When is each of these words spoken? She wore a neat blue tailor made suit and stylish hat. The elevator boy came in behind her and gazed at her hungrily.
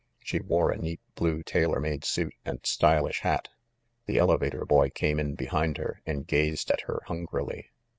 She 0.23 0.39
wore 0.39 0.71
a 0.71 0.79
neat 0.79 0.99
blue 1.13 1.43
tailor 1.43 1.79
made 1.79 2.03
suit 2.05 2.33
and 2.43 2.59
stylish 2.65 3.19
hat. 3.21 3.49
The 4.07 4.17
elevator 4.17 4.65
boy 4.65 4.89
came 4.89 5.19
in 5.19 5.35
behind 5.35 5.77
her 5.77 6.01
and 6.07 6.25
gazed 6.25 6.71
at 6.71 6.81
her 6.87 7.03
hungrily. 7.05 7.69